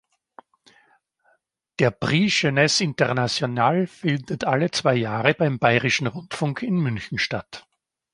[1.77, 7.67] Der „Prix Jeunesse International“ findet alle zwei Jahre beim Bayerischen Rundfunk in München statt.